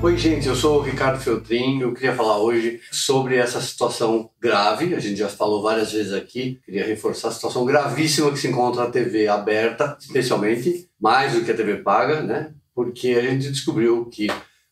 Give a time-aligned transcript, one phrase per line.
[0.00, 1.80] Oi, gente, eu sou o Ricardo Feltrin.
[1.80, 4.94] Eu queria falar hoje sobre essa situação grave.
[4.94, 6.60] A gente já falou várias vezes aqui.
[6.64, 11.50] Queria reforçar a situação gravíssima que se encontra a TV aberta, especialmente, mais do que
[11.50, 12.52] a TV paga, né?
[12.72, 14.28] Porque a gente descobriu que,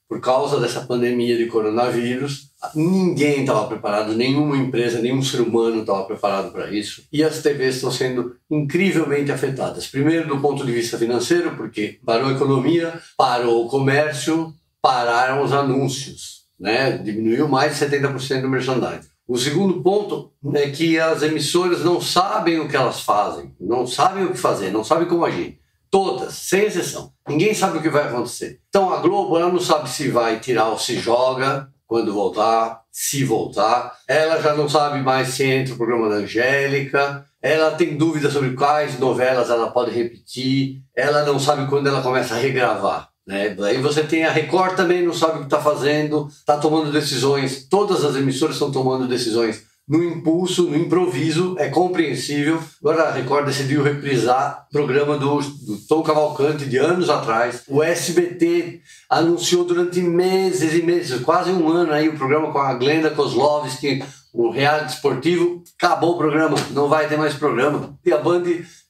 [0.08, 6.04] por causa dessa pandemia de coronavírus, ninguém estava preparado, nenhuma empresa, nenhum ser humano estava
[6.04, 7.02] preparado para isso.
[7.12, 9.88] E as TVs estão sendo incrivelmente afetadas.
[9.88, 15.52] Primeiro, do ponto de vista financeiro, porque parou a economia, parou o comércio, pararam os
[15.52, 16.98] anúncios, né?
[16.98, 19.08] diminuiu mais de 70% do merchandising.
[19.28, 24.24] O segundo ponto é que as emissoras não sabem o que elas fazem, não sabem
[24.24, 25.58] o que fazer, não sabem como agir.
[25.90, 27.12] Todas, sem exceção.
[27.28, 28.60] Ninguém sabe o que vai acontecer.
[28.68, 33.24] Então a Globo ela não sabe se vai tirar ou se joga quando voltar, se
[33.24, 33.96] voltar.
[34.06, 37.24] Ela já não sabe mais se entra o programa da Angélica.
[37.42, 40.82] Ela tem dúvidas sobre quais novelas ela pode repetir.
[40.94, 43.08] Ela não sabe quando ela começa a regravar.
[43.26, 43.56] Né?
[43.64, 47.66] Aí você tem a Record também, não sabe o que está fazendo, está tomando decisões,
[47.68, 52.60] todas as emissoras estão tomando decisões no impulso, no improviso, é compreensível.
[52.80, 57.62] Agora a Record decidiu reprisar o programa do, do Tom Cavalcante de anos atrás.
[57.68, 62.74] O SBT anunciou durante meses e meses, quase um ano aí, o programa com a
[62.74, 64.02] Glenda Kozlovski,
[64.34, 65.62] o reality esportivo.
[65.78, 67.96] Acabou o programa, não vai ter mais programa.
[68.04, 68.42] E a Band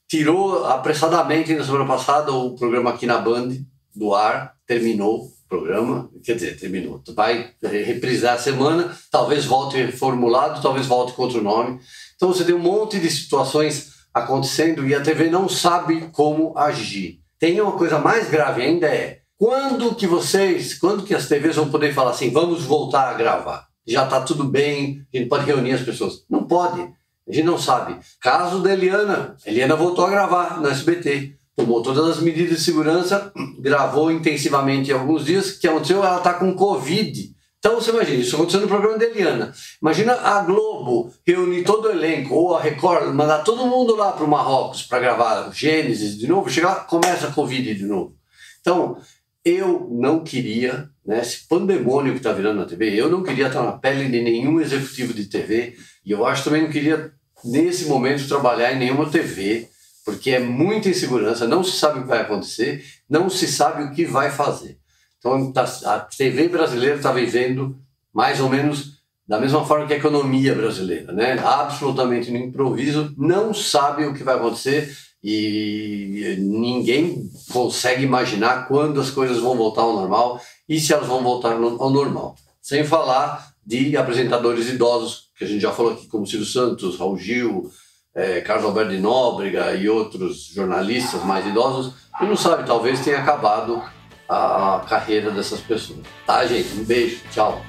[0.08, 3.50] tirou apressadamente na semana passada o programa aqui na Band
[3.96, 7.02] do ar, terminou o programa, quer dizer, terminou.
[7.14, 11.80] Vai reprisar a semana, talvez volte reformulado, talvez volte com outro nome.
[12.14, 17.20] Então você tem um monte de situações acontecendo e a TV não sabe como agir.
[17.38, 21.70] Tem uma coisa mais grave ainda é quando que vocês, quando que as TVs vão
[21.70, 23.66] poder falar assim, vamos voltar a gravar?
[23.86, 26.24] Já está tudo bem, a gente pode reunir as pessoas.
[26.28, 27.98] Não pode, a gente não sabe.
[28.20, 32.64] Caso da Eliana, a Eliana voltou a gravar no SBT tomou todas as medidas de
[32.64, 35.50] segurança, gravou intensivamente alguns dias.
[35.50, 36.04] O que aconteceu?
[36.04, 37.34] Ela está com Covid.
[37.58, 39.52] Então você imagina, isso aconteceu no programa da Eliana.
[39.80, 44.24] Imagina a Globo reunir todo o elenco, ou a Record, mandar todo mundo lá para
[44.24, 48.14] o Marrocos para gravar Gênesis de novo, chegar lá, começa a Covid de novo.
[48.60, 48.98] Então,
[49.44, 53.62] eu não queria, né, esse pandemônio que está virando na TV, eu não queria estar
[53.62, 57.12] na pele de nenhum executivo de TV, e eu acho também não queria,
[57.44, 59.68] nesse momento, trabalhar em nenhuma TV
[60.06, 63.90] porque é muita insegurança, não se sabe o que vai acontecer, não se sabe o
[63.90, 64.78] que vai fazer.
[65.18, 67.76] Então tá, a TV brasileira está vivendo
[68.14, 71.36] mais ou menos da mesma forma que a economia brasileira, né?
[71.44, 79.10] Absolutamente no improviso, não sabe o que vai acontecer e ninguém consegue imaginar quando as
[79.10, 82.36] coisas vão voltar ao normal e se elas vão voltar ao normal.
[82.62, 87.18] Sem falar de apresentadores idosos, que a gente já falou aqui, como Silvio Santos, Raul
[87.18, 87.68] Gil,
[88.16, 93.82] é, Carlos Alberto de Nóbrega e outros jornalistas mais idosos, não sabe, talvez tenha acabado
[94.26, 96.00] a, a carreira dessas pessoas.
[96.26, 96.80] Tá, gente?
[96.80, 97.62] Um beijo, tchau.